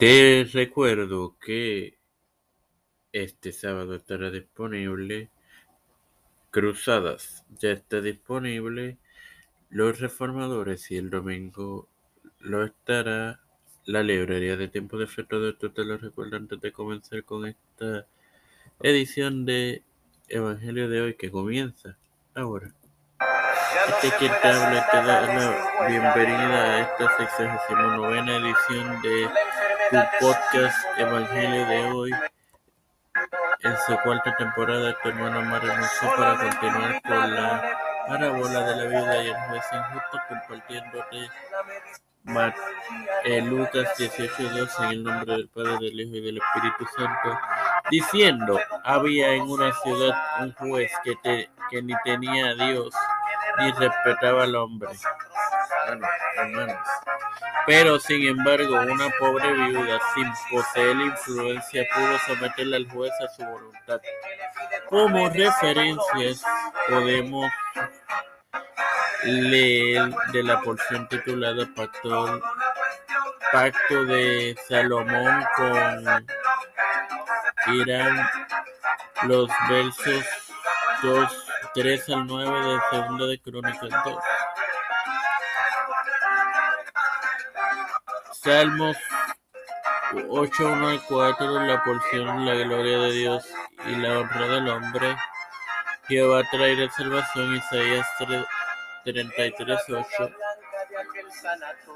Te 0.00 0.48
recuerdo 0.54 1.36
que 1.38 1.98
este 3.12 3.52
sábado 3.52 3.94
estará 3.96 4.30
disponible 4.30 5.28
Cruzadas, 6.50 7.44
ya 7.58 7.72
está 7.72 8.00
disponible 8.00 8.96
Los 9.68 10.00
Reformadores 10.00 10.90
y 10.90 10.96
el 10.96 11.10
domingo 11.10 11.86
lo 12.38 12.64
estará 12.64 13.40
la 13.84 14.02
librería 14.02 14.56
de 14.56 14.68
tiempo 14.68 14.96
de 14.96 15.06
fe. 15.06 15.22
Todo 15.24 15.50
esto 15.50 15.70
te 15.70 15.84
lo 15.84 15.98
recuerdo 15.98 16.38
antes 16.38 16.58
de 16.62 16.72
comenzar 16.72 17.22
con 17.24 17.44
esta 17.44 18.06
edición 18.82 19.44
de 19.44 19.82
Evangelio 20.28 20.88
de 20.88 21.02
hoy 21.02 21.14
que 21.14 21.30
comienza 21.30 21.98
ahora. 22.34 22.72
Este 23.86 24.16
quien 24.18 24.32
te 24.40 24.48
habla 24.48 24.88
te 24.90 24.96
da 24.96 25.26
la 25.26 25.88
bienvenida 25.88 26.64
a 26.64 26.80
esta 26.80 27.18
69 27.18 28.18
edición 28.18 29.02
de 29.02 29.28
tu 29.90 29.96
podcast 30.20 30.78
Evangelio 30.98 31.66
de 31.66 31.84
hoy. 31.90 32.10
En 33.62 33.76
su 33.86 33.96
cuarta 34.04 34.36
temporada, 34.36 34.96
tu 35.02 35.08
hermano 35.08 35.42
Mar 35.42 35.62
renunció 35.62 36.14
para 36.16 36.36
continuar 36.36 37.02
con 37.02 37.34
la 37.34 37.78
parábola 38.06 38.60
de 38.60 38.76
la 38.76 38.84
vida 38.84 39.22
y 39.24 39.28
el 39.28 39.36
juez 39.36 39.64
injusto, 39.72 40.18
compartiéndote 40.28 41.30
eh, 43.24 43.42
Lucas 43.42 43.98
18:2 43.98 44.84
en 44.84 44.90
el 44.90 45.02
nombre 45.02 45.32
del 45.32 45.48
Padre, 45.48 45.72
del 45.80 46.00
Hijo 46.00 46.16
y 46.16 46.20
del 46.20 46.38
Espíritu 46.38 46.86
Santo, 46.96 47.40
diciendo: 47.90 48.60
Había 48.84 49.30
en 49.34 49.42
una 49.42 49.72
ciudad 49.82 50.14
un 50.40 50.52
juez 50.52 50.92
que, 51.02 51.16
te, 51.16 51.50
que 51.68 51.82
ni 51.82 51.94
tenía 52.04 52.50
a 52.50 52.54
Dios 52.54 52.94
ni 53.58 53.72
respetaba 53.72 54.44
al 54.44 54.54
hombre. 54.54 54.90
Bueno, 55.86 56.06
hermanos. 56.36 56.78
Pero, 57.66 57.98
sin 58.00 58.26
embargo, 58.26 58.74
una 58.80 59.08
pobre 59.18 59.52
viuda, 59.52 59.98
sin 60.14 60.30
poseer 60.50 60.96
influencia, 60.96 61.86
pudo 61.94 62.18
someterle 62.26 62.76
al 62.76 62.88
juez 62.90 63.12
a 63.20 63.28
su 63.34 63.44
voluntad. 63.44 64.00
Como 64.88 65.28
referencias, 65.28 66.42
podemos 66.88 67.50
leer 69.24 70.10
de 70.32 70.42
la 70.42 70.60
porción 70.60 71.08
titulada 71.08 71.68
Pacto, 71.74 72.40
Pacto 73.52 74.04
de 74.04 74.56
Salomón 74.68 75.44
con 75.56 76.26
Irán, 77.74 78.28
los 79.24 79.48
versos 79.68 80.24
2, 81.02 81.46
3 81.74 82.08
al 82.10 82.26
9 82.26 82.68
de 82.68 82.80
Segundo 82.90 83.26
de 83.26 83.38
Crónicas 83.38 83.90
2. 84.04 84.18
Salmos 88.42 88.96
8, 90.30 90.72
1 90.72 90.88
al 90.88 91.02
4, 91.04 91.66
la 91.66 91.84
porción, 91.84 92.46
la 92.46 92.54
gloria 92.54 92.98
de 92.98 93.12
Dios 93.12 93.46
y 93.84 93.96
la 93.96 94.18
honra 94.18 94.48
del 94.48 94.68
hombre. 94.70 95.14
Jehová 96.08 96.42
traerá 96.50 96.90
salvación, 96.90 97.54
Isaías 97.56 98.06
33, 99.04 99.78
8. 99.90 100.34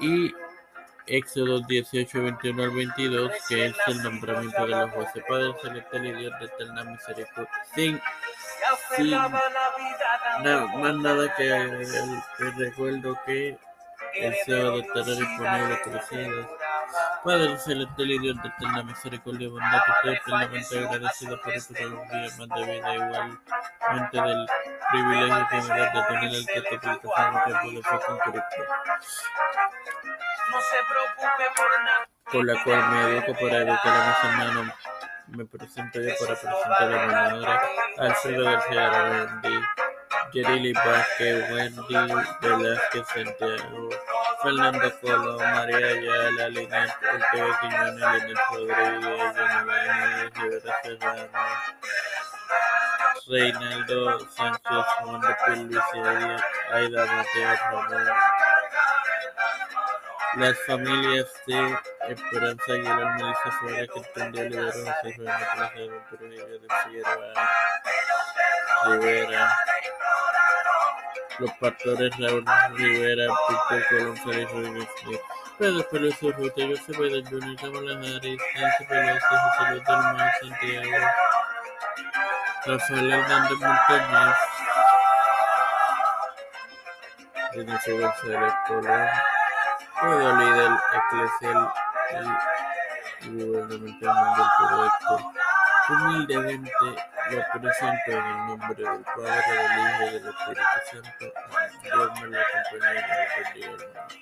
Y 0.00 0.34
Éxodo 1.06 1.60
18, 1.60 2.22
21 2.22 2.62
al 2.62 2.70
22, 2.72 3.32
que 3.48 3.66
es 3.66 3.76
el 3.86 4.02
nombramiento 4.02 4.66
de 4.66 4.68
los 4.68 4.90
jueces. 4.90 5.24
Padre 5.26 5.54
celestial 5.62 6.06
y 6.06 6.12
Dios 6.12 6.40
de 6.40 6.44
eterna 6.44 6.84
misericordia. 6.84 7.50
Sin, 7.74 8.02
sin 8.96 9.10
más 9.12 10.94
nada 10.96 11.34
que 11.36 11.46
el, 11.46 11.86
el 12.38 12.54
recuerdo 12.58 13.18
que 13.24 13.56
el 14.16 14.34
sábado 14.46 14.78
estará 14.78 15.14
disponible 15.14 15.80
Cruzadas. 15.82 16.46
Padre 17.24 17.58
celestial 17.58 18.10
y 18.10 18.18
Dios 18.18 18.36
de 18.42 18.48
eterna 18.48 18.82
misericordia 18.82 19.46
y 19.46 19.50
bondad, 19.50 19.82
estoy 19.96 20.14
eternamente 20.14 20.78
agradecido 20.78 21.40
por 21.40 21.52
otro 21.52 21.74
día 21.74 22.28
más 22.38 22.48
de 22.48 22.72
vida, 22.72 22.94
igualmente 22.94 24.20
del 24.20 24.46
privilegio 24.90 25.46
que 25.50 25.56
me 25.56 25.68
da 25.68 25.92
de 25.92 26.02
tener 26.02 26.34
el 26.34 26.46
texto 26.46 26.78
publicación 26.80 27.36
en 27.36 27.44
tiempo 27.44 27.70
de 27.70 27.82
fe 27.82 28.06
con 28.06 28.18
Cristo. 28.18 28.62
Por 32.30 32.44
la 32.44 32.64
cual 32.64 32.90
me 32.90 33.00
educo 33.08 33.32
para 33.40 33.56
educar 33.58 33.92
a 33.94 34.08
mis 34.08 34.24
hermanos. 34.24 34.74
Me 35.28 35.44
presento 35.46 36.00
yo 36.00 36.10
para 36.20 36.34
presentar 36.38 36.92
a 36.92 37.06
mi 37.34 37.40
madre, 37.40 37.60
Alfredo 37.98 38.44
García 38.44 38.86
Arabendi, 38.86 39.60
Yerili 40.34 40.72
Vázquez, 40.72 41.48
Wendy 41.52 41.94
Velázquez 42.40 43.06
Santiago. 43.14 43.88
Fernando 44.42 44.92
Colo, 45.00 45.38
María 45.38 45.76
Ayala, 45.76 46.48
Linet 46.48 46.90
Ortega 47.14 47.60
Quiñones, 47.60 48.04
Linet 48.12 48.38
Rodríguez, 48.50 49.34
Genoveva, 49.36 50.30
Rivera 50.34 50.72
Serrano, 50.82 51.28
Reinaldo 53.28 54.28
Sánchez, 54.30 54.86
Juan 55.00 55.20
de 55.20 55.30
Luis 55.62 55.84
Aida 56.72 57.06
Mateo 57.06 57.54
Ramón. 57.70 58.06
Las 60.36 60.58
familias 60.66 61.28
de 61.46 61.78
Esperanza 62.08 62.72
Aguilar, 62.72 63.14
Melissa 63.14 63.58
Suárez, 63.60 63.88
Cristian 63.94 64.32
de 64.32 64.40
Olivero, 64.40 64.72
José 64.72 65.14
Fernando 65.14 65.46
Plaza 65.54 65.74
de 65.74 66.00
Trujillo 66.10 66.58
de 66.58 66.68
Figueroa, 66.82 67.32
Rivera. 68.86 69.73
Los 71.38 71.50
pastores 71.60 72.16
Raúl 72.18 72.44
Rivera, 72.74 73.24
Víctor 73.48 73.86
Colón, 73.88 74.16
Félix 74.18 74.52
Rodríguez 74.52 74.88
Smith, 75.02 75.20
Pedro 75.58 75.88
Peluso, 75.90 76.32
Ruta, 76.32 76.62
José 76.66 76.92
Pedro 76.92 77.22
Jr., 77.28 77.56
Kamala 77.56 77.92
Harris, 77.92 78.40
Nancy 78.54 78.84
Pelosi, 78.88 79.20
José 79.20 79.70
Luis 79.70 79.84
del 79.84 79.96
Mar, 79.96 80.32
Santiago, 80.40 81.06
Rafael 82.66 83.12
Hernández 83.12 83.58
Montañez, 83.58 84.36
Ignacio 87.54 88.00
González 88.00 88.54
Colón, 88.66 89.08
todo 90.00 90.36
líder 90.36 90.72
eclesial 90.94 91.72
y 93.22 93.28
gubernamental 93.28 94.36
del 94.36 94.46
proyecto. 94.58 95.43
Humildemente 95.88 96.70
lo 97.30 97.60
presento 97.60 98.10
en 98.10 98.24
el 98.24 98.46
nombre 98.46 98.74
del 98.74 99.04
Padre, 99.04 99.52
del 99.52 99.78
Hijo 99.80 100.02
y 100.02 100.10
del 100.12 100.28
Espíritu 100.28 100.78
Santo. 100.90 101.24
Dios 101.82 102.20
me 102.20 102.26
lo 102.28 102.38
acompañe 102.40 103.00
y 103.00 103.60
me 103.60 103.68
bendiga, 103.68 103.84
hermano. 103.84 104.14